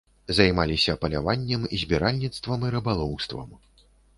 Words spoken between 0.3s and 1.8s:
Займаліся паляваннем,